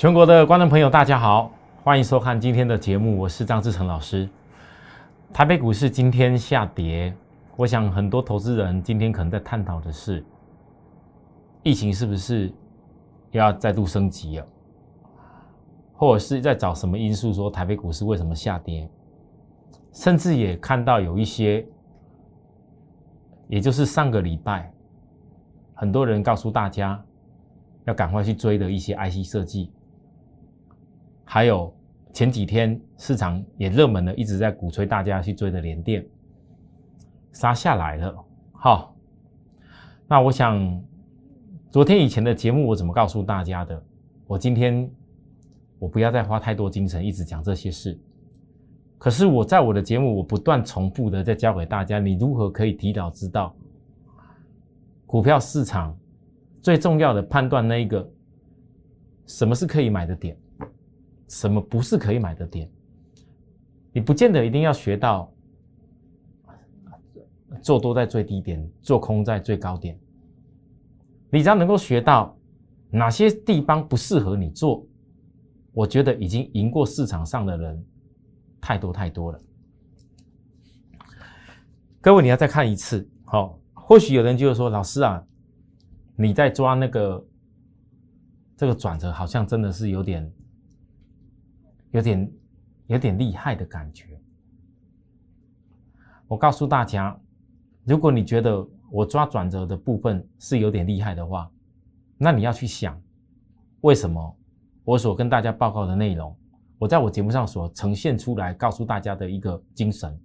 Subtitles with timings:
[0.00, 1.52] 全国的观众朋友，大家好，
[1.82, 4.26] 欢迎收看今天的节目，我是张志成老师。
[5.30, 7.14] 台北股市今天下跌，
[7.54, 10.24] 我想很多投资人今天可能在探讨的是，
[11.62, 12.50] 疫情是不是
[13.32, 14.46] 要再度升级了，
[15.92, 18.88] 或者是在找什么因素说台北股市为什么下跌，
[19.92, 21.62] 甚至也看到有一些，
[23.48, 24.72] 也就是上个礼拜，
[25.74, 26.98] 很多人告诉大家
[27.84, 29.70] 要赶快去追的一些 IC 设计。
[31.32, 31.72] 还有
[32.12, 36.04] 前几天市场也热门的，一直在鼓吹大家去追的联电
[37.30, 38.24] 杀下来了。
[38.50, 38.96] 好，
[40.08, 40.82] 那我想
[41.70, 43.80] 昨天以前的节目我怎么告诉大家的？
[44.26, 44.90] 我今天
[45.78, 47.96] 我不要再花太多精神一直讲这些事。
[48.98, 53.54] 可是我在我的节目我不断重复的在教给大家，你如何可以提早知道
[55.06, 55.96] 股票市场
[56.60, 58.10] 最重要的判断那一个
[59.26, 60.36] 什么是可以买的点。
[61.30, 62.68] 什么不是可以买的点？
[63.92, 65.32] 你不见得一定要学到
[67.62, 69.96] 做多在最低点，做空在最高点。
[71.30, 72.36] 你只要能够学到
[72.90, 74.84] 哪些地方不适合你做，
[75.72, 77.84] 我觉得已经赢过市场上的人
[78.60, 79.40] 太多太多了。
[82.00, 85.24] 各位，你要再看一次，好，或许有人就会说：“老师啊，
[86.16, 87.24] 你在抓那个
[88.56, 90.28] 这个转折，好像真的是有点。”
[91.92, 92.32] 有点
[92.86, 94.20] 有点厉害的感觉。
[96.28, 97.18] 我告诉大家，
[97.84, 101.50] 如果你觉得我抓转折的部分是有点厉害的话，
[102.16, 103.00] 那你要去想，
[103.80, 104.36] 为什么
[104.84, 106.36] 我所跟大家报告的内容，
[106.78, 110.20] 我在我节目上所呈现出来告诉大家的一个精神，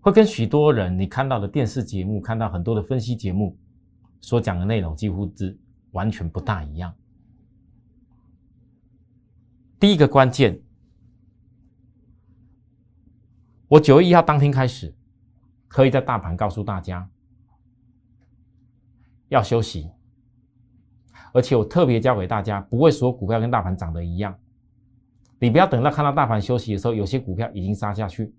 [0.00, 3.56] 会跟许多人你看到的电视节目、看到很多的分析节目
[4.20, 5.58] 所讲的内容几乎是
[5.92, 6.94] 完全不大一样。
[9.80, 10.60] 第一个关键。
[13.68, 14.94] 我九月一号当天开始，
[15.68, 17.08] 可以在大盘告诉大家
[19.28, 19.90] 要休息，
[21.32, 24.38] 而且我特别教给大家，不会说股票跟大盘涨得一样，
[25.38, 28.34] 你不要等到看到大盘休息的时候，有些股票已经杀下去。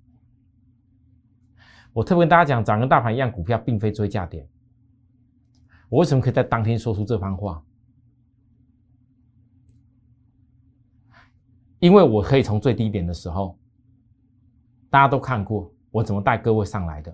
[1.91, 4.47] 我特别跟大家讲，涨跟大盘一样，股票并非追价点。
[5.89, 7.63] 我为什么可以在当天说出这番话？
[11.79, 13.57] 因为我可以从最低点的时候。
[14.95, 17.13] 大家都看过我怎么带各位上来的，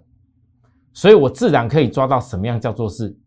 [0.93, 3.17] 所以我自然可以抓到什么样叫做是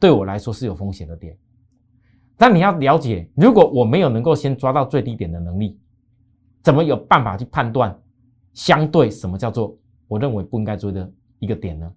[0.00, 1.38] 对我来说是有风险的点。
[2.36, 5.78] 但你要了解，如果我没有能够先抓到最低点的能力，
[6.64, 7.96] 怎么有办法去判断
[8.54, 11.08] 相对什么叫做我认为不应该追的
[11.38, 11.88] 一个点呢？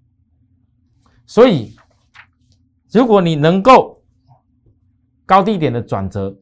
[1.26, 1.76] 所以，
[2.92, 4.00] 如果你能够
[5.26, 6.38] 高低点的转折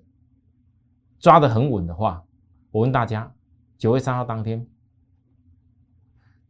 [1.20, 2.22] 抓得很稳的话，
[2.70, 3.34] 我问大家，
[3.78, 4.68] 九月三号当天。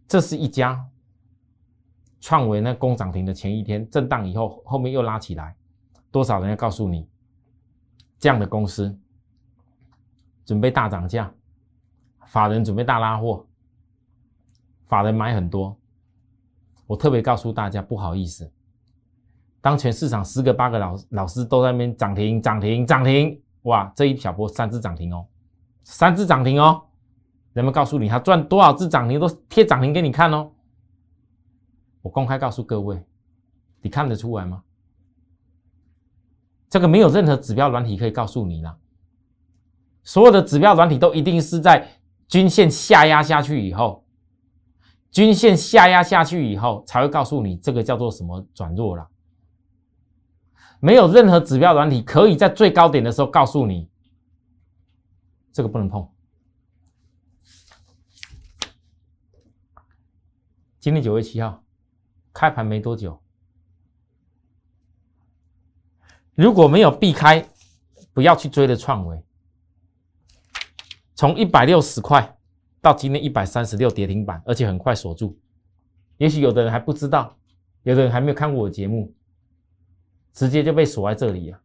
[0.07, 0.87] 这是一家
[2.21, 5.55] 创维那攻涨停的前一天震荡以后，后面又拉起来，
[6.09, 7.07] 多少人要告诉你，
[8.17, 8.97] 这样的公司
[10.45, 11.31] 准备大涨价，
[12.25, 13.45] 法人准备大拉货，
[14.87, 15.77] 法人买很多，
[16.85, 18.49] 我特别告诉大家，不好意思，
[19.59, 25.27] 当全市场十个八个老老师都在那边涨停涨停涨停，哇，这一小波三只涨停哦，
[25.83, 26.86] 三只涨停哦。
[27.57, 30.51] 人们告诉你他赚多少只涨停都贴涨停给你看哦。
[32.03, 33.03] 我公开告诉各位，
[33.81, 34.61] 你看得出来吗？
[36.69, 38.77] 这个没有任何指标软体可以告诉你了。
[40.03, 41.89] 所有的指标软体都一定是在
[42.27, 44.05] 均线下压下去以后，
[45.09, 49.09] 均线下压下去以后才会告诉你这个叫做什么转弱了。
[50.79, 53.89] 没有任何指标软体可以在最高点的时候告诉你，
[55.51, 56.07] 这个不能碰。
[60.79, 61.63] 今天九月七号，
[62.31, 63.19] 开盘没多久，
[66.35, 67.49] 如果没有避开，
[68.13, 69.23] 不要去追的创维，
[71.15, 72.37] 从一百六十块
[72.79, 75.37] 到今天一百三十六跌停板，而且很快锁住。
[76.17, 77.35] 也许有的人还不知道，
[77.81, 79.13] 有的人还没有看过我节目，
[80.31, 81.59] 直接就被锁在这里了。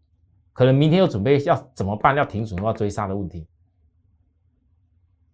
[0.55, 2.17] 可能明天又准备要怎么办？
[2.17, 3.47] 要停损要追杀的问题，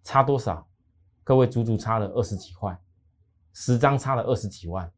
[0.03, 0.67] 差多少？
[1.23, 2.77] 各位足足差了二十几块。
[3.53, 4.89] 十张差了二十几万，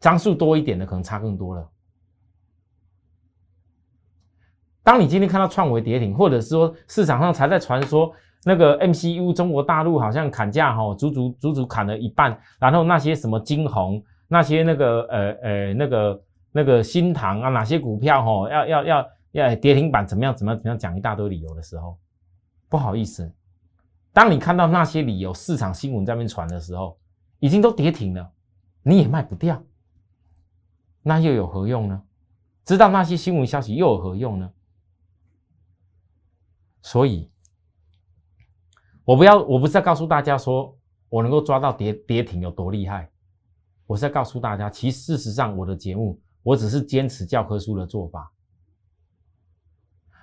[0.00, 1.70] 张数多一点的可能差更多了。
[4.82, 8.12] 当你今天看到创维跌停，或者是说市场上才在传说
[8.44, 16.22] 那个 MCU 中国大陆好像砍价哈，足足足足砍了一半，然后那些什么金红，那些那个呃呃那个
[16.52, 21.96] 那个新塘啊，哪些股票哈要要要要跌停板怎么样怎么样怎么样讲一大堆理由的时候，
[22.68, 23.32] 不好意思，
[24.14, 26.96] 当你看到那些理由市场新闻在那边传的时候，
[27.40, 28.32] 已经都跌停了，
[28.82, 29.62] 你也卖不掉，
[31.02, 32.02] 那又有何用呢？
[32.64, 34.50] 知道那些新闻消息又有何用呢？
[36.80, 37.28] 所以，
[39.04, 40.78] 我不要，我不是在告诉大家说
[41.08, 43.10] 我能够抓到跌跌停有多厉害，
[43.84, 48.32] 我是在告诉大家，其实事实上我的节目，我只是坚持教科书的做法。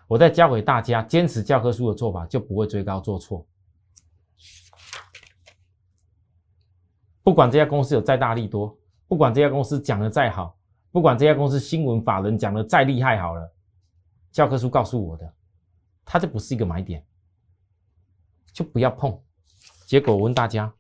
[0.08, 3.46] 我在教给大家，坚持教科书的做法，就不会追高做错。
[7.23, 8.77] 不管这家公司有再大力多，
[9.07, 10.57] 不管这家公司讲的再好，
[10.91, 13.53] 不管这家公司新闻法人讲的再厉害，好了，
[14.31, 15.33] 教科书告诉我的，
[16.03, 17.06] 它就不是一个买点，
[18.51, 19.19] 就不要碰。
[19.85, 20.73] 结果我问大家，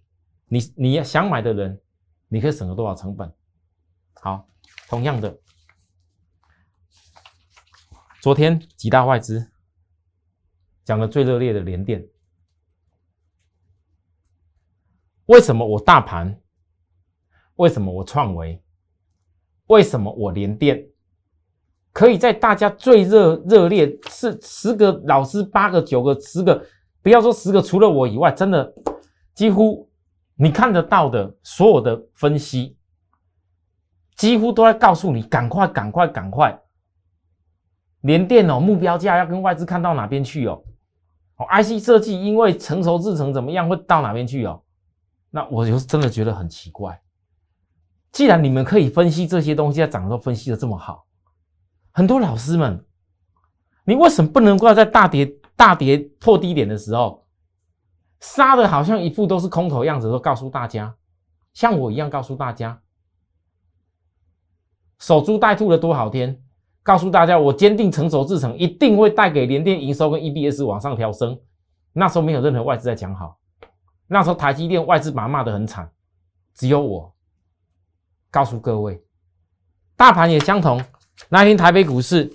[0.47, 1.79] 你你要想买的人，
[2.27, 3.31] 你可以省了多少成本？
[4.15, 4.47] 好，
[4.87, 5.37] 同样的。
[8.21, 9.51] 昨天几大外资
[10.85, 12.07] 讲的最热烈的联电，
[15.27, 16.39] 为什么我大盘？
[17.55, 18.61] 为什么我创维？
[19.67, 20.85] 为什么我联电
[21.93, 26.61] 可以在大家最热热烈是十个老师八个九个十个，
[27.01, 28.73] 不要说十个，除了我以外，真的
[29.33, 29.89] 几乎
[30.35, 32.75] 你看得到的所有的分析，
[34.15, 36.59] 几乎都在告诉你：赶快，赶快，赶快！
[38.01, 40.63] 联电哦，目标价要跟外资看到哪边去哦？
[41.37, 44.61] 哦，IC 设计因为成熟制成怎么样会到哪边去哦？
[45.31, 47.01] 那我就真的觉得很奇怪。
[48.11, 51.07] 既然你们可以分析这些东西在涨的时候分析的这么好，
[51.91, 52.85] 很多老师们，
[53.85, 55.25] 你为什么不能够在大跌
[55.55, 57.25] 大跌破低点的时候，
[58.19, 60.95] 杀的好像一副都是空头样子，都告诉大家，
[61.53, 62.81] 像我一样告诉大家，
[64.99, 66.43] 守株待兔的多好天。
[66.83, 71.39] 告诉大家，我坚定成熟制成一定会带给联电营收跟 EBS 往上调升。
[71.93, 73.37] 那时候没有任何外资在讲好，
[74.13, 75.89] 那时候台积电外资把骂得很惨，
[76.53, 77.15] 只有我
[78.29, 79.01] 告诉各位，
[79.95, 80.83] 大盘也相同。
[81.29, 82.29] 那天台北股市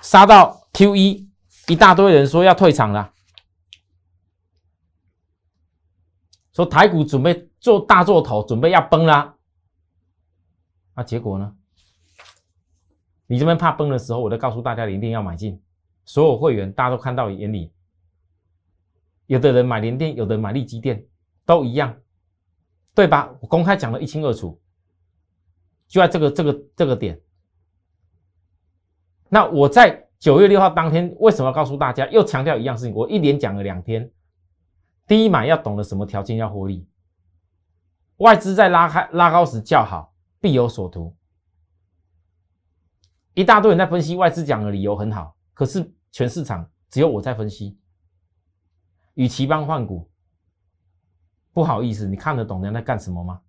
[0.00, 1.28] 杀到 Q 一，
[1.66, 3.12] 一大堆人说要退场了，
[6.52, 9.34] 说台股准备做大做头，准备要崩啦。
[10.94, 11.52] 那结果呢？
[13.26, 15.60] 你这边怕崩的时候，我都告诉大家，你一定要买进。
[16.04, 17.72] 所有会员大家都看到眼里，
[19.32, 21.02] 有的人买联电，有的买利基电，
[21.46, 21.96] 都一样，
[22.94, 23.34] 对吧？
[23.40, 24.60] 我公开讲的一清二楚，
[25.88, 27.18] 就在这个这个这个点。
[29.30, 32.06] 那我在九月六号当天为什么要告诉大家？
[32.08, 34.12] 又强调一样事情，我一连讲了两天。
[35.06, 36.86] 第一买要懂得什么条件要获利，
[38.18, 40.12] 外资在拉开拉高时叫好，
[40.42, 41.16] 必有所图。
[43.32, 47.78] 一大堆人在分析外资讲的理由很好，可是全市场只有我在分析。
[49.14, 50.10] 与其帮换股，
[51.52, 53.40] 不好意思，你看得懂人家在干什么吗？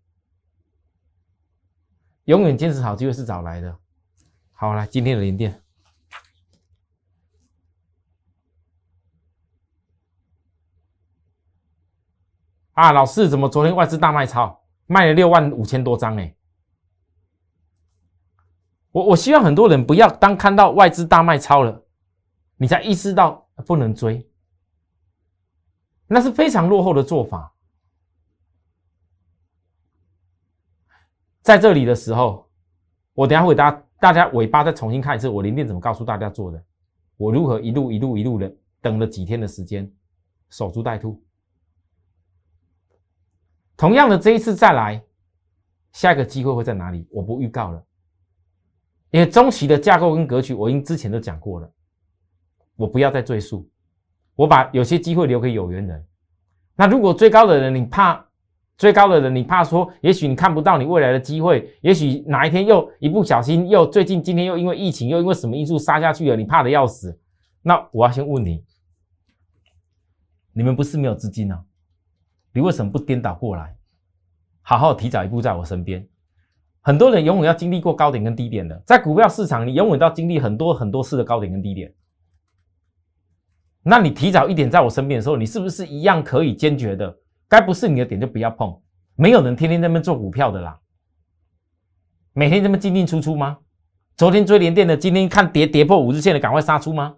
[2.25, 3.77] 永远坚持好机会是找来的。
[4.51, 5.61] 好，来今天的连电
[12.71, 16.35] 啊，老四怎么昨天外资大卖超，卖了六万五千多张哎。
[18.91, 21.85] 我我希望很多人不要当看到外资大卖超了，
[22.57, 24.29] 你才意识到不能追，
[26.07, 27.53] 那是非常落后的做法。
[31.41, 32.49] 在这里的时候，
[33.13, 36.63] 我等下会大家大家尾巴再重新看一次，我连电怎么告诉大家做的，
[37.17, 39.91] 我如何一路一路一路的等了几天的时间，
[40.49, 41.21] 守株待兔。
[43.75, 45.03] 同样的，这一次再来，
[45.91, 47.07] 下一个机会会在哪里？
[47.11, 47.85] 我不预告了。
[49.11, 51.71] 因为中期的架构跟格局，我已经之前都讲过了，
[52.75, 53.69] 我不要再赘述。
[54.35, 56.05] 我把有些机会留给有缘人。
[56.75, 58.25] 那如果追高的人，你怕
[58.77, 67.19] 追高的人，你怕说，也许你看不到你未来的机会，也许哪一天又一不小心，又最近今天又因为疫情，又因为什么因素杀下去了，你怕的要死。
[67.61, 68.63] 那我要先问你，
[70.51, 71.63] 你们不是没有资金啊？
[72.51, 73.75] 你为什么不颠倒过来，
[74.61, 76.07] 好好提早一步在我身边？
[76.81, 81.93] 很多人永远要经历过高点跟低点的，在股票市场，你永远都要经历很多很多次的高点跟低点。
[83.83, 87.13] 那你提早一点在我身边的时候，你是不是一样可以坚决的？
[87.49, 88.81] 该不是你的点就不要碰。
[89.15, 90.79] 没有人天天在那边做股票的啦，
[92.31, 93.59] 每天这么进进出出吗？
[94.15, 97.15] 昨天追连电的，今天看跌跌破五日线的，赶快杀出吗？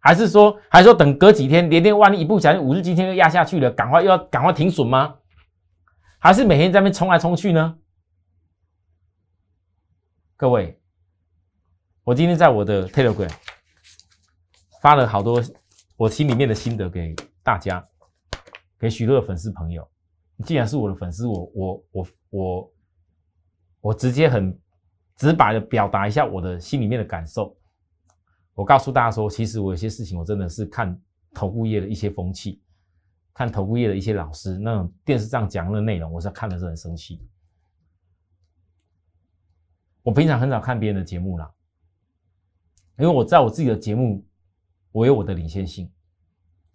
[0.00, 5.14] 还是说，还是说等隔几天连电万一一不小心五日今天又压下去了，赶快又要赶快停损吗？
[6.18, 7.78] 还是每天在那边冲来冲去呢？
[10.36, 10.78] 各位，
[12.02, 13.30] 我今天在我的 Telegram
[14.84, 15.42] 发了好多
[15.96, 17.82] 我心里面的心得给大家，
[18.78, 19.90] 给许多的粉丝朋友。
[20.44, 22.72] 既然是我的粉丝，我我我我
[23.80, 24.54] 我直接很
[25.16, 27.56] 直白的表达一下我的心里面的感受。
[28.52, 31.00] 我告诉大家说，其实我有些事情，我真的是看
[31.32, 32.60] 投顾业的一些风气，
[33.32, 37.26] 看投顾业的一些老师那种电视上讲的内容，我是看的是很生气。
[40.02, 41.50] 我平常很少看别人的节目啦，
[42.98, 44.22] 因为我在我自己的节目，
[44.94, 45.90] 我有我的领先性。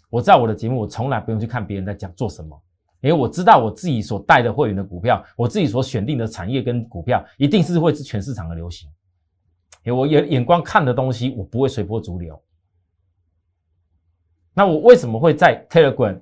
[0.10, 2.62] 我在我的节目，我从来不用去看别人在讲做什么，
[3.00, 8.92] 因为我知道我自己所带的会员的股票，我自己所选定的产业跟股票，一定是会是全市场的流行。
[9.84, 12.42] 因为我眼眼光看的东西，我不会随波逐流。
[14.54, 16.20] 那我为什么会在 Telegram？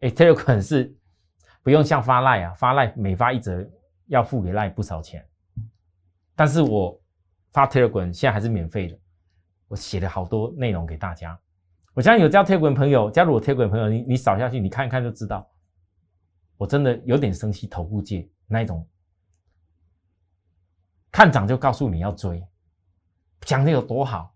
[0.00, 0.94] 哎，Telegram 是
[1.64, 3.68] 不用像发赖啊，发赖每发一则
[4.06, 5.26] 要付给赖不少钱。
[6.36, 6.96] 但是我
[7.50, 8.98] 发 Telegram 现在还是免费的，
[9.68, 11.38] 我写了好多内容给大家。
[11.94, 15.48] 我相信有加铁棍朋友，加入我 Telegram 朋友，你你扫下去，你看一看就知道，
[16.56, 17.66] 我真的有点生气。
[17.66, 18.86] 头部界那一种，
[21.12, 22.46] 看涨就告诉你要追，
[23.42, 24.34] 讲的有多好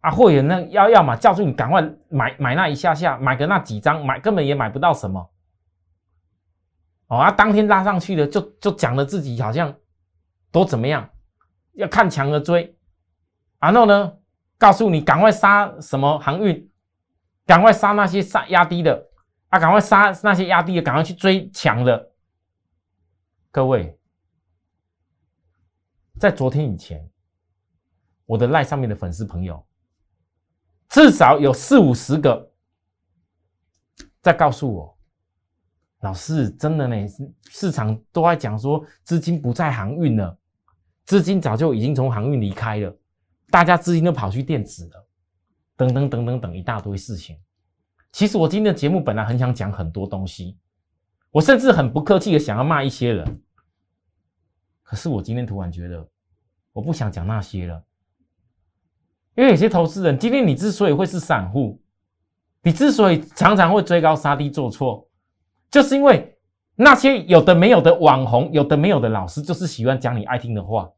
[0.00, 0.10] 啊！
[0.10, 5.30] 会员那要要么叫住你赶快买买那一下下，买个那几张，买根本也买不到什么。
[7.06, 9.74] 哦啊，当天拉上去的就就讲了自己好像。
[10.52, 11.08] 都怎么样？
[11.74, 12.76] 要看强而追，
[13.60, 14.16] 然后呢，
[14.58, 16.70] 告诉你赶快杀什么航运，
[17.44, 19.08] 赶快杀那些杀压低的
[19.48, 22.10] 啊，赶快杀那些压低的，赶快去追强的。
[23.50, 23.98] 各位，
[26.18, 27.06] 在昨天以前，
[28.24, 29.64] 我的赖上面的粉丝朋友，
[30.88, 32.50] 至少有四五十个
[34.22, 34.96] 在告诉我。
[36.00, 36.96] 老师，真的呢，
[37.50, 40.38] 市场都在讲说资金不在航运了，
[41.04, 42.96] 资金早就已经从航运离开了，
[43.50, 45.06] 大家资金都跑去电子了，
[45.76, 47.36] 等等等等等一大堆事情。
[48.12, 50.56] 其实我今天的节目本来很想讲很多东西，
[51.30, 53.42] 我甚至很不客气的想要骂一些人，
[54.82, 56.08] 可是我今天突然觉得
[56.72, 57.84] 我不想讲那些了，
[59.36, 61.80] 因为有些投资人，今天你之所以会是散户，
[62.62, 65.08] 你之所以常常会追高杀低做错。
[65.70, 66.36] 就是因为
[66.74, 70.90] 那些有的没有的网红，有的没有的老师，就是喜欢讲你爱听的话。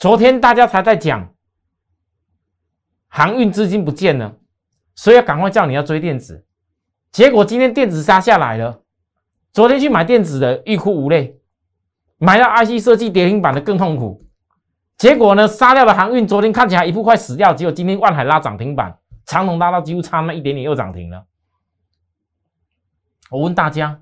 [0.00, 1.34] 昨天大家才在讲
[3.06, 4.34] 航运资金不见了，
[4.94, 6.46] 所以要赶快叫你要追电子。
[7.12, 8.80] 结果今天电子杀下来了，
[9.52, 11.38] 昨天去买电子的欲哭无泪，
[12.16, 14.26] 买到 IC 设计跌停板的更痛苦。
[14.96, 21.26] 结果呢，杀掉了航运，昨天看起来一副快死掉，结果今天万海拉涨停板，长隆拉到几乎差那一点点又涨停了。
[23.28, 24.00] 我问大家，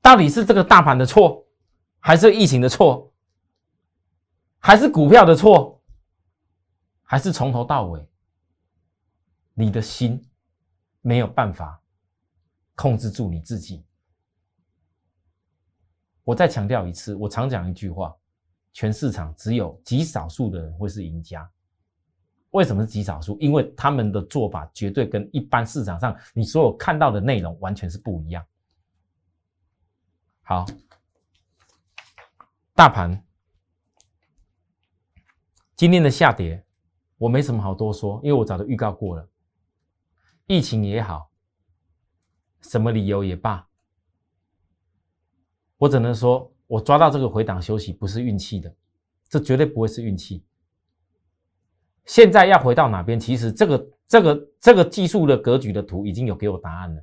[0.00, 1.44] 到底是这个大盘的错，
[1.98, 3.09] 还是疫情的错，
[4.60, 5.82] 还是股票的错，
[7.02, 8.06] 还是从头到尾，
[9.54, 10.22] 你的心
[11.00, 11.82] 没有办法
[12.74, 13.84] 控制住你自己？
[16.22, 18.14] 我再强调一次，我常讲一句话：
[18.72, 21.50] 全市场只有极少数的人会是赢家。
[22.50, 23.38] 为什么是极少数？
[23.40, 28.44] 因为他们的做法绝对跟一般市场上你所有看到的内容完全是不一样。
[30.42, 30.66] 好，
[32.74, 33.24] 大盘
[35.80, 36.62] 今天的下跌，
[37.16, 39.26] 我没什么好多说，因为我早就预告过了。
[40.46, 41.30] 疫情也好，
[42.60, 43.66] 什么理由也罢，
[45.78, 48.70] 我只能说我抓到这个回档休息不是运气的，
[49.26, 50.44] 这绝对不会是运气。
[52.04, 53.18] 现在要回到哪边？
[53.18, 57.02] 其实这个、这个、这个技术的格局的图已经有给我答案了。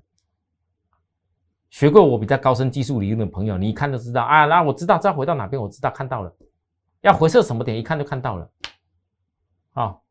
[1.72, 4.46] 学过我比较高深技术理论的朋友，你一看就知道啊。
[4.46, 6.32] 那我知道要回到哪边，我知道看到了。
[7.02, 8.48] 要回撤什么点，一看就看到了。
[9.78, 10.02] 好，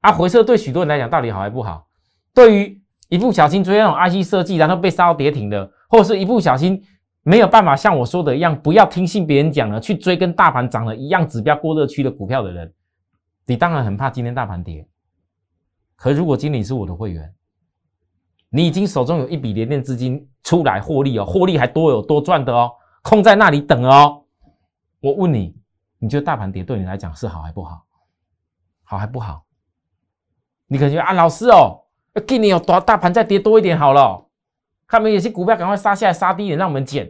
[0.00, 1.86] 啊，回撤对许多人来讲到底好还不好？
[2.34, 6.82] 对于一不小心追那种 IC 设计，然后被杀到跌停的，或者是一不小心
[7.22, 12.74] 没有办法像我说的一样，不要听信别人讲了，去追跟大盘涨了一样指标过热区的股票的人。
[13.46, 14.84] 你当然很怕今天大盘跌，
[15.94, 17.32] 可如果今天是我的会员，
[18.48, 24.24] 你已经手中有一笔连电资金出来获利哦，获利还多有多赚的哦，空在那里等哦。
[25.00, 25.54] 我问你，
[26.00, 27.86] 你觉得大盘跌对你来讲是好还不好？
[28.90, 29.46] 好还不好？
[30.66, 31.86] 你可能觉啊，老师哦，
[32.26, 34.28] 今年有多大盘再跌多一点好了，
[34.84, 37.08] 看没有些股票赶快杀下来杀低一点，让我们捡。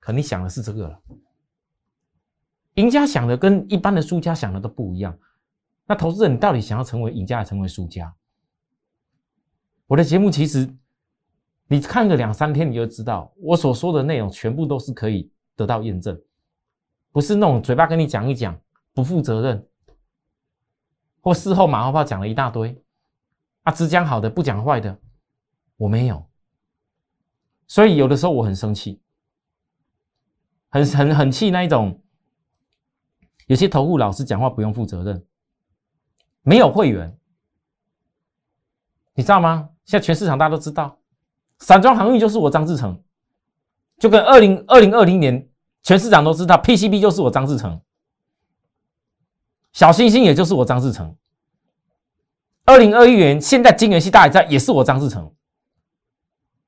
[0.00, 1.00] 可你想的是这个了，
[2.74, 5.16] 赢家想的跟一般的输家想的都不一样。
[5.86, 8.12] 那投资人，你到底想要成为赢家，还是成为输家？
[9.86, 10.68] 我的节目其实，
[11.68, 16.20] 你看个两三天，你就知道我所说的内容全部都是可以得到验证，
[17.12, 18.58] 不是那种嘴巴跟你讲一讲，
[18.92, 19.64] 不负责任，
[21.22, 22.84] 或事后马后炮讲了一大堆，
[23.62, 24.98] 啊，只讲好的不讲坏的，
[25.76, 26.28] 我没有。
[27.66, 29.00] 所以有的时候我很生气，
[30.68, 32.02] 很很很气那一种，
[33.46, 35.24] 有些投顾老师讲话不用负责任，
[36.42, 37.16] 没有会员，
[39.14, 39.70] 你知道吗？
[39.84, 40.98] 现在全市场大家都知道，
[41.60, 43.00] 散装航运就是我张志成，
[43.98, 45.48] 就跟二零二零二零年
[45.82, 47.80] 全市场都知道 PCB 就是我张志成，
[49.72, 51.16] 小星星也就是我张志成，
[52.64, 55.34] 二零二一年现在金元系大战也是我张志成，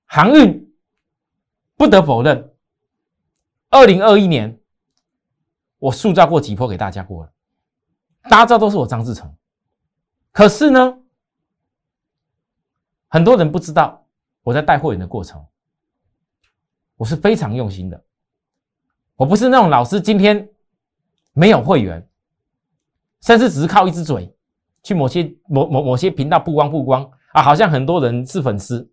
[0.04, 0.62] 航运。
[1.76, 2.54] 不得否认，
[3.68, 4.60] 二零二一年
[5.80, 7.32] 我塑造过几波给大家过了，
[8.30, 9.34] 大家知道都是我张志成。
[10.30, 10.96] 可是呢，
[13.08, 14.06] 很多人不知道
[14.44, 15.44] 我在带会员的过程，
[16.94, 18.04] 我是非常用心的。
[19.16, 20.48] 我不是那种老师今天
[21.32, 22.08] 没有会员，
[23.24, 24.32] 甚至只是靠一只嘴
[24.82, 28.90] 去某些某某某些频道曝光曝光啊，好像很多人是粉丝。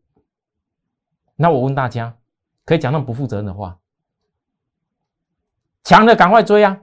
[1.36, 2.16] 那我问大家。
[2.64, 3.80] 可以讲那么不负责任的话，
[5.84, 6.78] 强的赶快追啊，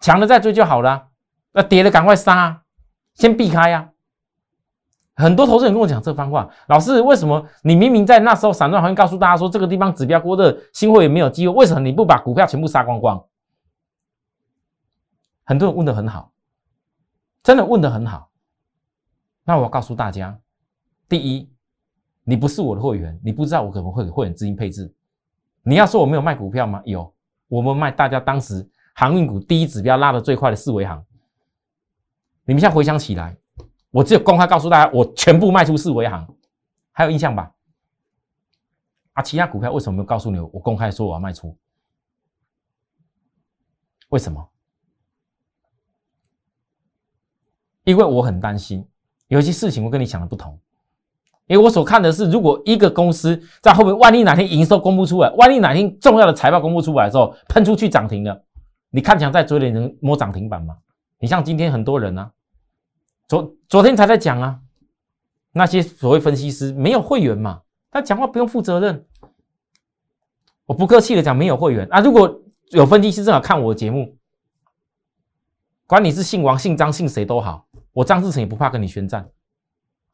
[0.00, 1.08] 强的再追就好了。
[1.50, 2.62] 那跌的赶快杀，
[3.14, 3.90] 先避开呀。
[5.16, 13.24] 很多投资人跟我讲这番话，老师为什么你明明在那时候散装行业告诉大家说这个地方指标过热，新会也没有机会，为什么你不把股票全部杀光光？
[15.44, 16.31] 很多人问的很好，
[17.42, 18.30] 真的问的很好。
[19.44, 20.38] 那我告诉大家，
[21.08, 21.48] 第一。
[22.24, 24.94] 你不是我的会员，你不知道我可能会给会员资金配置。
[25.64, 26.80] 你要说我没有卖股票吗？
[26.84, 27.12] 有，
[27.48, 31.04] 我们卖大家当时航运股第一指标拉的最快的四维行。
[32.44, 33.36] 你们现在回想起来，
[33.90, 36.32] 我只有公开告诉大家，我全部卖出四维行，
[36.92, 37.52] 还有印象吧？
[39.14, 40.38] 啊，其他股票为什么没有告诉你？
[40.38, 41.58] 我公开说我要卖出，
[44.10, 44.48] 为什么？
[47.84, 48.86] 因为我很担心，
[49.28, 50.58] 有些事情我跟你想的不同。
[51.48, 58.42] 因为我所看的是，如果一个公司在后面，万一哪天营收公布出来，万一哪天重要的财报公布出来的时候，喷出去涨停了，
[58.90, 60.76] 你看起来在追的人摸涨停板吗？
[61.18, 62.30] 你像今天很多人啊，
[63.28, 64.60] 昨昨天才在讲啊，
[65.52, 69.04] 那些所谓分析师没有会员嘛，他讲话不用负责任。
[70.64, 72.40] 我不客气的讲，没有会员啊，如果
[72.70, 74.16] 有分析师正好看我的节目，
[75.86, 79.28] 管你是姓王、姓张、姓谁都好，我张志成也不怕跟你宣战。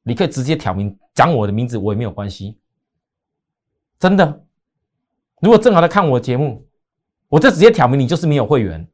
[0.03, 2.59] 你可以直接挑明讲我的名字，我也没有关系。
[3.99, 4.45] 真的，
[5.41, 6.67] 如果正好在看我的节目，
[7.29, 8.89] 我就直接挑明你就是没有会员。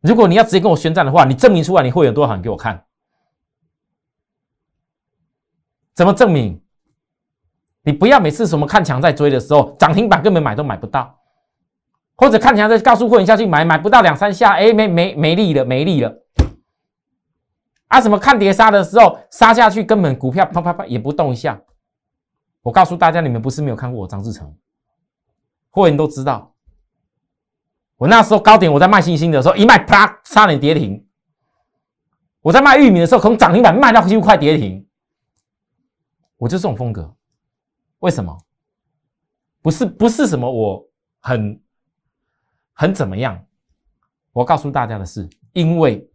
[0.00, 2.84] 如果你要直接跟我宣战的话，你证明出来你会员多少，你给我看。
[5.94, 6.60] 怎么证明？
[7.82, 11.20] 你不要每次什么看强在追的时候，涨停板根本买都买不到，
[12.16, 16.23] 或者看强在告诉会员下去买，买不到两三下，哎，没没没力了，没力了。
[17.88, 18.00] 啊！
[18.00, 21.60] 什么看跌杀的时候杀下去，根本股票啪啪啪也不动一下。
[22.62, 24.56] 我告诉大家，你们不是没有看过我张志成，
[25.70, 26.54] 会员都知道。
[27.96, 31.06] 我那时候高点，我在卖星星的时候，一卖啪，差点跌停。
[32.40, 34.84] 我在卖玉米的时候，从涨停板卖到几乎快跌停。
[36.36, 37.14] 我就这种风格。
[38.00, 38.36] 为什么？
[39.62, 40.84] 不是不是什么我
[41.20, 41.62] 很
[42.72, 43.46] 很怎么样？
[44.32, 46.10] 我告诉大家的是，因为。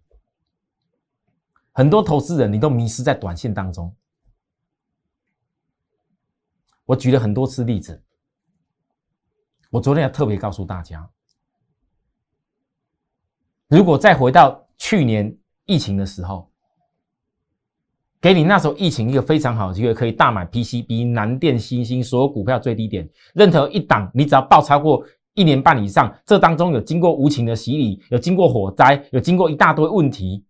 [1.79, 3.95] 很多投资人，你都迷失在短线当中。
[6.83, 8.03] 我举了很多次例子，
[9.69, 11.09] 我昨天要特别告诉大家，
[13.69, 16.51] 如果再回到去年疫情的时候，
[18.19, 25.01] 给你那时候疫情一个非常好的机会，可以大买 PCB、南电、新兴所有股票最低点，任何一档，你只要爆超过
[25.33, 30.43] 一年半以上，这当中有经过无情的洗礼，有经过火灾，有经过一大堆问题。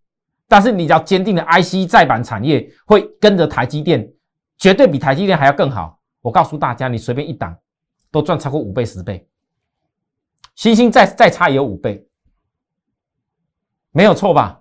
[0.50, 4.12] 但是你只要坚定的 IC 再版产业会跟着台积电，
[4.58, 6.00] 绝对比台积电还要更好。
[6.20, 7.56] 我告诉大家，你随便一档
[8.10, 9.24] 都赚超过五倍十倍。
[10.56, 12.04] 星星再再差也有五倍，
[13.92, 14.60] 没有错吧？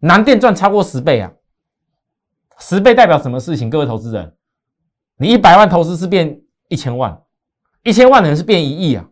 [0.00, 1.32] 南电赚超过十倍啊！
[2.58, 3.70] 十倍代表什么事情？
[3.70, 4.36] 各位投资人，
[5.16, 7.18] 你一百万投资是变一千万，
[7.84, 9.08] 一千万的人是变一亿啊，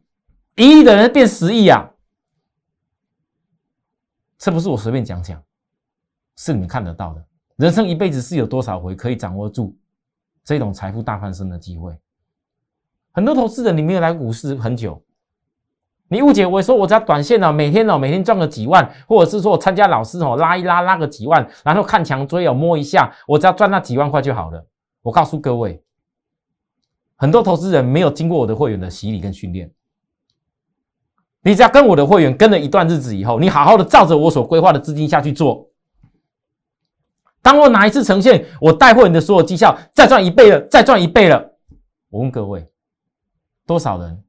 [0.54, 1.92] 一亿的人变十亿啊！
[4.36, 5.42] 这不是我随便讲讲。
[6.37, 7.25] 是你们看得到的，
[7.57, 9.77] 人生一辈子是有多少回可以掌握住
[10.44, 11.97] 这种财富大翻身的机会？
[13.12, 15.01] 很多投资人你没有来股市很久，
[16.09, 24.66] 你误解我说我只要短线哦，每天哦每天赚个几万，或者是说我参加老师哦拉一拉拉个几万，然后看墙追哦摸一下，我只要赚那几万块就好了。
[25.03, 25.81] 我告诉各位，
[27.14, 29.70] 很多投资人没有经过我的会员的洗礼跟训练，
[31.42, 35.70] 你只要跟我的会员跟了一段日子以后，你好好的照着我所规划的资金下去做。
[37.44, 41.54] 当我哪一次呈现我带货人的所有绩效再赚一倍了，再赚一倍了，
[42.09, 42.66] 我问各位，
[43.66, 44.24] 多少人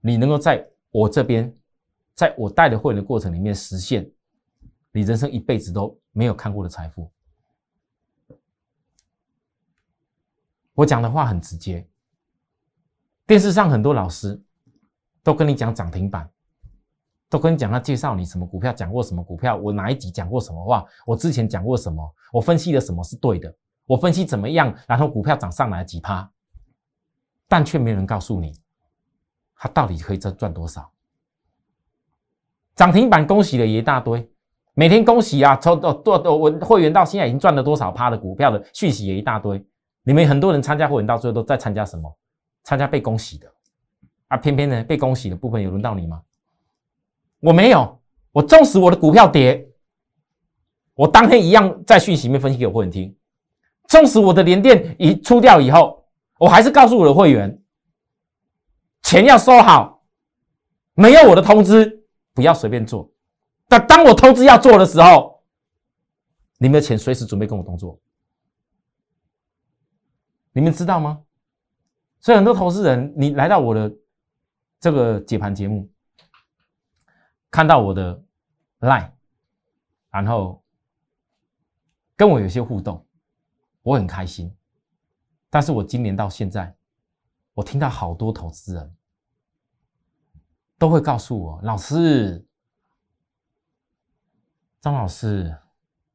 [0.00, 1.52] 你能够在我这边，
[2.14, 4.08] 在我带的会员的过程里面实现
[4.92, 7.10] 你人生一辈子都没有看过的财富？
[10.74, 11.84] 我讲的话很直接，
[13.26, 14.40] 电视上很多老师
[15.24, 16.30] 都跟你讲涨停板。
[17.30, 23.54] 都跟你讲，他介绍你什么股票，讲过什么股票，我哪一集讲过什么话，我之前讲过什么，我分析的什么是对的，
[23.86, 26.28] 我分析怎么样，然后股票涨上来几趴，
[27.48, 28.52] 但却没有人告诉你，
[29.54, 30.90] 他到底可以赚赚多少。
[32.74, 34.28] 涨停板恭喜了一大堆，
[34.74, 39.64] 每天恭喜啊，抽到多我会员到现在已经赚了多少趴的股票的讯息也一大堆。
[40.02, 42.12] 你们很多人参加会员到最后都在参加什么？
[42.64, 43.46] 参加被恭喜的
[44.28, 46.20] 啊，偏偏呢被恭喜的部分有轮到你吗？
[47.40, 48.00] 我没有，
[48.32, 49.68] 我纵使我的股票跌，
[50.94, 53.16] 我当天一样在讯息里面分析给我会员听。
[53.88, 56.06] 纵使我的连电一出掉以后，
[56.38, 57.60] 我还是告诉我的会员，
[59.02, 60.04] 钱要收好，
[60.94, 63.10] 没有我的通知不要随便做。
[63.66, 65.42] 但当我通知要做的时候，
[66.58, 67.98] 你们的钱随时准备跟我动作。
[70.52, 71.20] 你们知道吗？
[72.20, 73.92] 所以很多投资人，你来到我的
[74.78, 75.89] 这个解盘节目。
[77.50, 78.22] 看到我的
[78.78, 79.10] line，
[80.10, 80.62] 然后
[82.14, 83.04] 跟我有些互动，
[83.82, 84.54] 我很开心。
[85.50, 86.72] 但是我今年到现在，
[87.54, 88.96] 我听到好多投资人
[90.78, 92.46] 都会告诉我：“老师，
[94.80, 95.52] 张老师，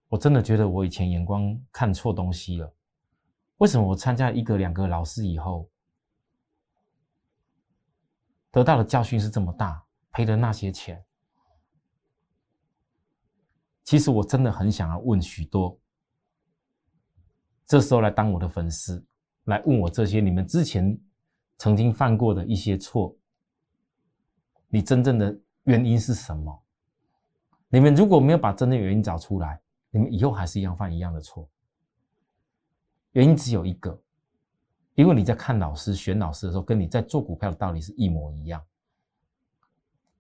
[0.08, 2.74] 我真的觉得我以前眼光看错东西了。
[3.58, 5.70] 为什么我参加一个两个老师以后，
[8.52, 11.04] 得到的教训是这么大，赔的那些钱？”
[13.86, 15.80] 其实我真的很想要问许多，
[17.68, 19.06] 这时候来当我的粉丝，
[19.44, 21.00] 来问我这些你们之前
[21.60, 23.16] 曾经犯过的一些错，
[24.70, 26.64] 你真正的原因是什么？
[27.70, 31.48] 你们如果没有把真正原因找出来，你们以后还是一样犯一样的错。
[33.12, 34.02] 原因只有一个，
[34.96, 38.64] 因为你在看老师、选老师的时候，跟你在做股票的道理是一模一样。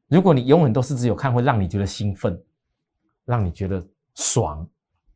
[0.07, 2.39] 如果你永远都是只有看会让你觉得兴奋。
[3.25, 4.67] 让你觉得爽，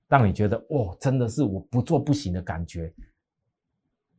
[0.07, 2.93] 让你觉得哦，真的是我不做不行的感觉。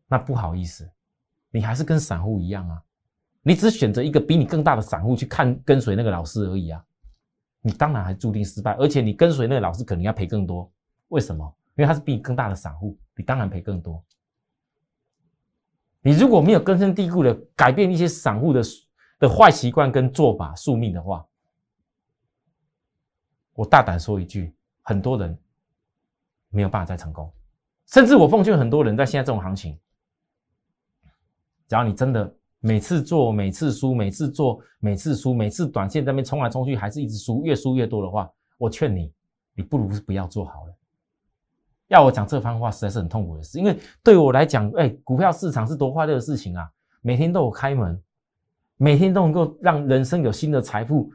[0.09, 0.90] 那不好意思，
[1.50, 2.83] 你还是跟散户一样啊，
[3.42, 6.85] 你只选择一个比你更大的散户去看跟随那个老师而已啊，
[7.61, 10.70] 你当然还注定失败，而且你跟随那个老师可能要赔更多。
[11.09, 11.57] 为什么？
[11.76, 14.05] 因为他是比你更大的散户，你当然赔更多。
[16.03, 18.62] 你如果没有根深蒂固的改变一些散户的
[19.18, 21.26] 的坏习惯跟做法宿命的话，
[23.61, 25.38] 我大胆说一句，很多人
[26.49, 27.31] 没有办法再成功，
[27.88, 29.79] 甚至我奉劝很多人，在现在这种行情，
[31.68, 39.12] 只要你真的每次做每次输，每次做每次输，每次短线那边冲来冲去还是一直输，越输越多的话，我劝你，
[39.53, 40.75] 你不如是不要做好了。
[41.88, 46.66] 要我讲这番话，实在是很痛苦的事，因为对我来讲，哎，股票市场是多快乐的事情啊！
[47.03, 48.03] 每天都有开门，
[48.79, 51.12] 每天都能够让人生有新的财富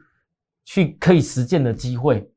[0.64, 2.30] 去可以实践的机会。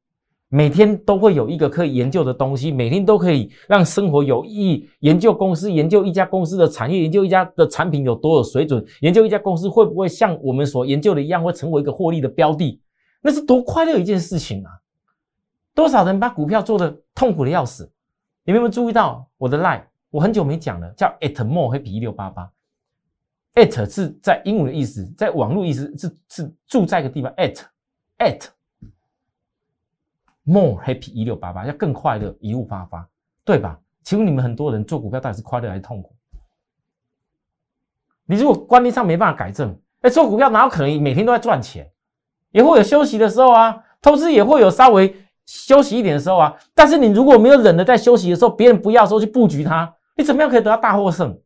[0.51, 4.89] 每天都会有一个可以研究的东西，每天都可以让生活有意义。
[5.01, 12.81] 研究公司，研究一家公司的产业，研究一家的产品有多有水准，研究一家公司会不会像我们所研究的一样，会成为一个获利的标的，
[13.21, 14.71] 那是多快乐一件事情啊！
[15.75, 17.89] 多少人把股票做的痛苦的要死？
[18.43, 19.83] 你们有没有注意到我的 line？
[20.09, 22.51] 我很久没讲了，叫 at more happy 一六八八。
[23.53, 27.59] at 是在英文的意思，在网络意思是是住在一个地方 at
[28.17, 28.47] at。
[30.49, 33.07] More happy 一六八八要更快乐，一路发发，
[33.45, 33.79] 对吧？
[34.03, 36.15] 请问你们很多人做股票到底是快乐还是痛苦？
[38.25, 41.91] 你如果观念上没办法改正，哎，做股票哪有可能每天都在赚钱？
[42.49, 46.57] 也会有休息的时候啊，投资也会有稍微休息一点的时候啊。
[46.73, 51.39] 但是你如果没有忍的在休息的时候，别人不要的时候去布局它，你怎么样可以得到大获胜？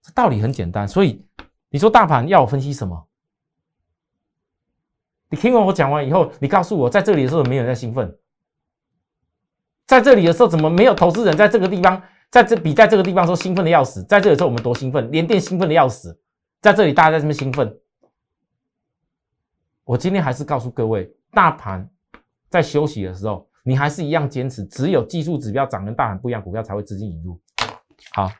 [0.00, 0.88] 这道理很简单。
[0.88, 1.22] 所以
[1.68, 3.06] 你说大盘要我分析什么？
[5.28, 8.16] 你听完我讲完以后，你告诉我在这里的时候没有在兴奋。
[9.90, 12.00] 在这里的时候，怎么没有投资人在这个地方，
[12.30, 14.04] 在这比在这个地方说兴奋的要死？
[14.04, 16.16] 在这里时候我们多兴奋，连电兴奋的要死，
[16.60, 17.76] 在这里大家在这么兴奋。
[19.82, 21.90] 我今天还是告诉各位，大盘
[22.48, 27.40] 在休息的时候，你还是一样坚持，只有技术指标涨跟大盘不一样，股票才会资金引入。
[28.12, 28.30] 好，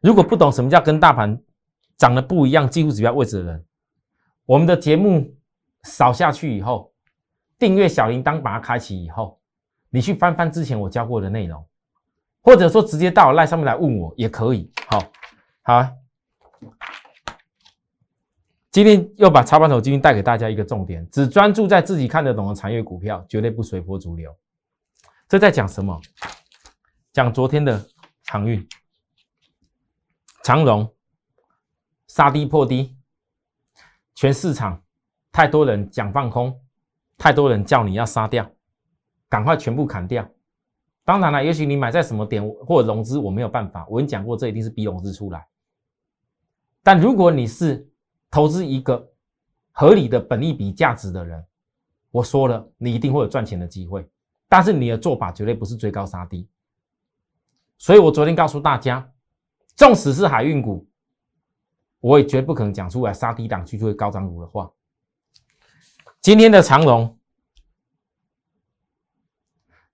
[0.00, 1.40] 如果不懂什么叫跟大盘
[1.96, 3.64] 涨的不一样，技术指标位置的人，
[4.46, 5.32] 我们的节目
[5.84, 6.92] 扫下去以后，
[7.56, 9.38] 订阅小铃铛把它开启以后，
[9.94, 11.64] 你去翻翻之前我教过的内容，
[12.42, 14.68] 或者说直接到赖上面来问我也可以。
[14.88, 14.98] 好，
[15.62, 15.88] 好，
[18.72, 24.36] 今天又把操盘手基金带给大家一个重点，只专注在自己看得懂的产业股票，绝对不随波逐流。
[25.28, 25.96] 这在讲什么？
[27.12, 27.80] 讲昨天的
[28.26, 28.68] 航运、
[30.42, 30.92] 长荣
[32.08, 32.96] 杀低破低。
[34.16, 34.82] 全市场
[35.30, 36.60] 太多人讲放空，
[37.16, 38.50] 太多人叫你要杀掉，
[39.34, 40.24] 赶快全部砍掉。
[41.04, 43.84] 当然了，也许你买在什么点或融资，我没有办法。
[43.90, 45.44] 我跟你讲过，这一定是逼融资出来。
[46.84, 47.90] 但如果你是
[48.30, 49.10] 投资一个
[49.72, 51.44] 合理的本利比价值的人，
[52.12, 54.08] 我说了，你一定会有赚钱的机会。
[54.48, 56.48] 但是你的做法绝对不是追高杀低。
[57.76, 59.12] 所以我昨天告诉大家，
[59.74, 60.86] 纵使是海运股。
[61.98, 64.70] 我也绝不可能讲出来杀低档去就会高涨股的话。
[66.20, 67.18] 今天的长龙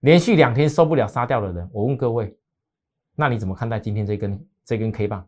[0.01, 2.37] 连续两天受不了杀掉的人，我问各位，
[3.15, 5.27] 那你怎么看待今天这根这根 K 棒？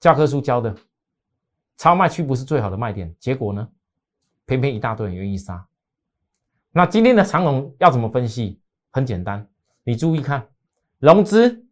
[0.00, 0.74] 教科书教的
[1.76, 3.68] 超卖区不是最好的卖点，结果呢，
[4.46, 5.66] 偏偏一大堆人愿意杀。
[6.70, 8.60] 那今天的长龙要怎么分析？
[8.90, 9.46] 很简单，
[9.84, 10.48] 你注意看
[10.98, 11.66] 融资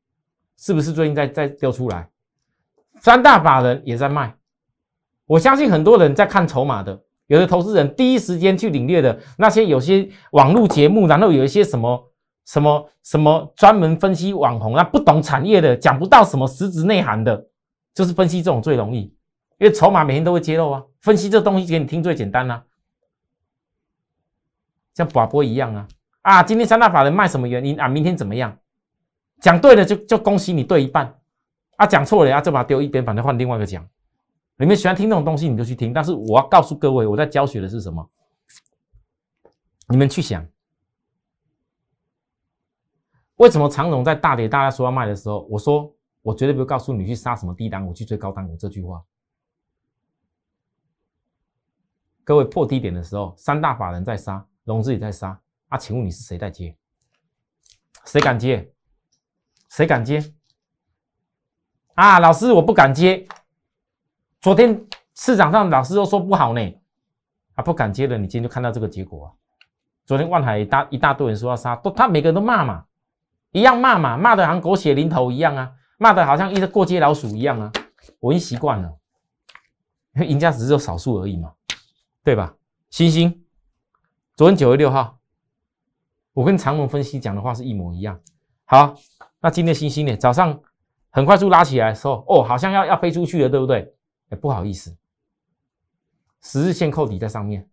[0.57, 2.11] 是不是最近在在掉出来？
[3.01, 4.37] 三大法人也在卖，
[5.27, 12.13] 我相信很多人在看筹码的，有的投资人第一时间去领略的那些有些网络节目，然后有一些什么
[12.45, 17.47] 什么什么专门分析网红啊，不懂产业的，讲不到什么实质内涵的，
[17.95, 19.01] 就是分析这种最容易，
[19.59, 22.65] 因为筹码每天都会揭露啊，分析这东西给你听最简单啊，
[24.95, 25.89] 像寡波一样啊
[26.23, 27.89] 啊，今天三大法人卖什么原因啊？
[27.89, 28.57] 明天怎么样？
[29.41, 31.15] 讲对了就就恭喜你对一半。
[31.77, 33.87] 啊，讲错了呀，就把它丢一边，反正换另外一个讲。
[34.59, 35.93] 你们喜欢听这种东西，你就去听。
[35.93, 38.11] 但是我要告诉各位，我在教学的是什么？
[39.89, 40.47] 你们去想，
[43.37, 49.05] 为什么长荣在大跌，大家说要卖的时候，我说我绝对不会告诉你去杀什么低档我，去追高档我这句话。
[52.25, 55.39] 各位破低点的时候，三大法人在杀，融资也在杀。
[55.69, 56.77] 啊，请问你是谁在接？
[58.07, 58.73] 谁敢接？
[59.69, 60.35] 谁敢接？
[61.95, 63.27] 啊，老师，我不敢接。
[64.47, 64.81] 昨天
[65.17, 66.61] 市场上老师都说不好呢，
[67.57, 69.27] 啊，不敢接的，你今天就看到这个结果啊。
[70.05, 72.85] 昨天万海一大一大堆人说要杀，都他每个人都骂嘛，
[73.51, 77.73] 一样骂嘛，骂的好像狗血淋头一样啊，骂的好像一个过街老鼠一样啊。
[78.21, 78.97] 我已经习惯了，
[80.15, 81.53] 因为赢家只是少数而已嘛，
[82.23, 82.55] 对吧？
[82.89, 83.45] 星星，
[84.37, 85.19] 昨天九月六号，
[86.35, 88.21] 我跟长龙分析讲的话是一模一样。
[88.65, 88.95] 好，
[89.41, 90.17] 那今天星星呢？
[90.17, 90.57] 早上。
[91.11, 93.96] 很快速拉起来的时候，哦，好像要要飞出去了，对不对？
[94.31, 94.97] 哎，不好意思，
[96.43, 97.69] 十日线扣底在上面，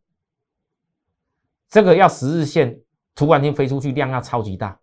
[1.69, 2.79] 这个要十日线
[3.15, 4.79] 突然间飞出去，量要超级大。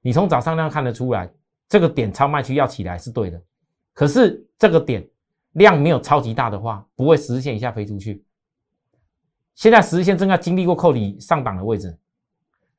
[0.00, 1.30] 你从早上量看得出来，
[1.68, 3.42] 这个点超卖区要起来是对的。
[3.92, 5.06] 可是这个点
[5.52, 8.24] 量没有超级大的话，不会十日线一下飞出去。
[9.54, 11.98] 现在十日线正在经历过扣底上档的位置，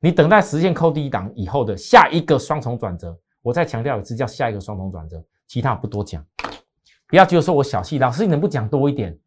[0.00, 3.18] 你等待十日线扣低档以后的下一个双重转折。
[3.42, 6.24] 我再强调一次，叫下一个双重转折，其他不多讲。
[7.08, 9.18] 不要觉得说我小气，老师你能不讲多一点？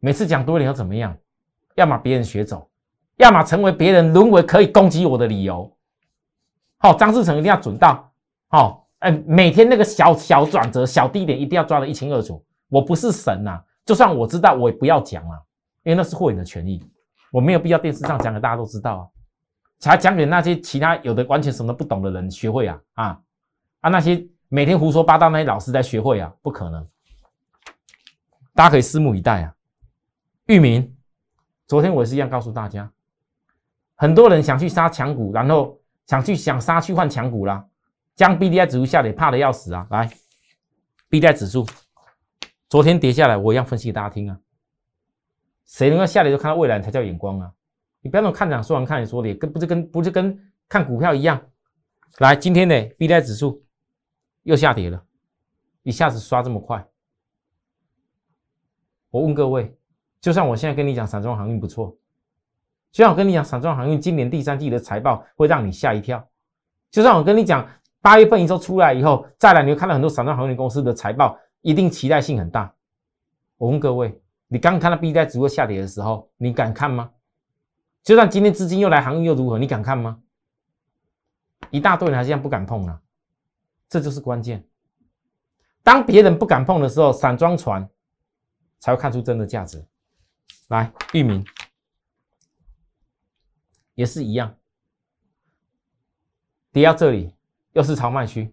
[0.00, 1.16] 每次讲多一点又怎么样？
[1.74, 2.68] 要么别人学走，
[3.16, 5.70] 要么成为别人沦为可以攻击我的理由。
[6.78, 8.10] 好，张志成一定要准到。
[8.48, 12.42] 好，哎，每天那个小小转折、小低点一定要抓得一清二楚。
[12.68, 15.38] 我不是神呐，就算我知道，我也不要讲啊，
[15.82, 16.82] 因为那是会员的权益，
[17.30, 19.06] 我没有必要电视上讲给大家都知道啊。
[19.78, 23.20] 才讲给那些其他有的完全什么不懂的人学会啊啊
[23.82, 23.90] 啊！
[23.90, 26.86] 那些每天胡说八道那些老师在学会啊，不可能。
[28.54, 29.54] 大家可以拭目以待啊。
[30.46, 30.96] 域名，
[31.66, 32.90] 昨天我也是一样告诉大家，
[33.96, 37.66] 很多人想去杀强股，然后想去想杀去换强股啦，
[38.14, 39.86] 将 B D I 指数下跌，怕的要死啊！
[39.90, 40.08] 来
[41.08, 41.66] ，B D I 指数
[42.68, 44.38] 昨天跌下来，我一样分析给大家听啊。
[45.64, 47.52] 谁能够下跌就看到未来才叫眼光啊！
[48.00, 51.40] 你不要那种看涨说完看你说的，跟不是跟不是跟看股票一样。
[52.18, 53.65] 来，今天的 B D I 指数
[54.46, 55.02] 又下跌了，
[55.82, 56.86] 一下子刷这么快。
[59.10, 59.76] 我问各位，
[60.20, 61.96] 就算我现在跟你讲散装航运不错，
[62.92, 66.24] 就像我跟你讲散装航运今年第三季的财报会让你吓一跳，
[66.92, 67.68] 就算我跟你讲
[68.00, 72.72] 八月份营收出来以后，再来你会看到很多散装航运公司的财报一定期待性很大。
[73.56, 77.10] 我问各位，你刚看到 B D I 指数下跌的时候，你敢看吗？
[78.04, 79.58] 就算今天资金又来航运又如何？
[79.58, 80.22] 你敢看吗？
[81.70, 83.02] 一大堆人还是这样不敢碰啊，
[83.88, 84.66] 这就是关键。
[85.82, 87.88] 当别人不敢碰的时候，散装船
[88.80, 89.86] 才会看出真的价值。
[90.68, 91.46] 来，域名
[93.94, 94.58] 也是一样，
[96.72, 97.32] 跌到这里
[97.72, 98.52] 又是超卖区，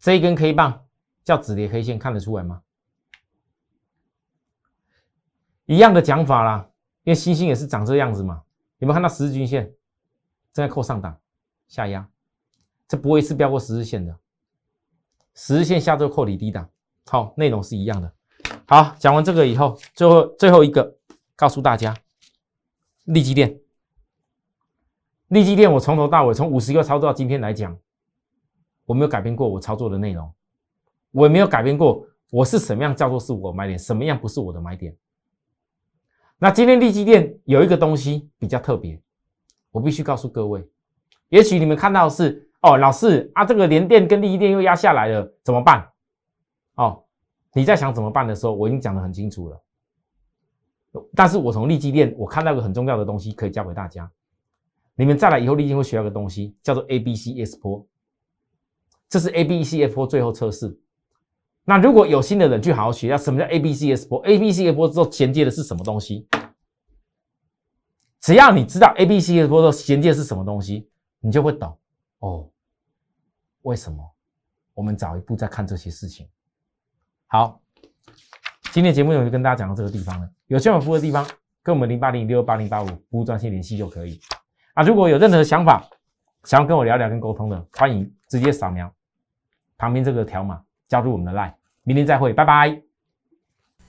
[0.00, 0.86] 这一根 K 棒
[1.22, 2.62] 叫止跌 K 线，看得出来吗？
[5.66, 6.68] 一样的讲法啦，
[7.04, 8.42] 因为星星也是长这样子嘛。
[8.78, 9.66] 有没有看到十日均线
[10.52, 11.20] 正在扣上档
[11.68, 12.10] 下压？
[12.90, 14.18] 这不会是飙过十日线的，
[15.34, 16.68] 十日线下周扣底低档。
[17.06, 18.12] 好，内容是一样的。
[18.66, 20.96] 好，讲完这个以后，最后最后一个
[21.36, 21.96] 告诉大家，
[23.04, 23.60] 利基电，
[25.28, 27.78] 利基电，我从头到尾从五十个操作到今天来讲，
[28.86, 30.28] 我没有改变过我操作的内容，
[31.12, 34.96] 我也没有改变过我是什么样叫做是我买点，什么样不是我的买点。
[36.38, 39.00] 那今天利基店有一个东西比较特别，
[39.70, 40.68] 我必须告诉各位，
[41.28, 45.88] 也许你们看到是哦，老师啊，这个联电跟利基电又压下来了，怎么办？
[46.74, 47.04] 哦，
[47.54, 49.62] 你在想怎么办的时候，我已经讲得很清楚了。
[51.14, 54.10] 但是我从利基电我看到个很重要的东西可以教给大家，
[54.94, 57.86] 你们再来以后利基会学到个东西，叫做 A B C S 波，
[59.08, 60.78] 这是 A B C S 波最后测试。
[61.64, 66.26] 那如果有心的人去好好学，下什么叫 A B C S 波？A B C S 波之后衔接的是什么东西？
[68.20, 71.78] 只要你知道 A B C S 波之后衔接是什么东西，你就会懂
[72.20, 72.48] 哦。
[73.62, 74.02] 为什么？
[74.72, 76.26] 我们早一步在看这些事情。
[77.26, 77.60] 好，
[78.72, 80.30] 今天节目我就跟大家讲到这个地方了。
[80.46, 81.26] 有需要服务的地方，
[81.62, 84.18] 跟我们零八零六八零八五服务专线联系就可以。
[84.72, 85.86] 啊，如果有任何想法，
[86.44, 88.90] 想要跟我聊聊跟沟通的，欢迎直接扫描
[89.76, 90.62] 旁边这个条码。
[90.88, 92.82] 加入我们的 Line，明天再会，拜拜。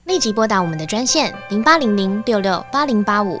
[0.04, 3.40] 立即拨打我们的专线零八零零六六八零八五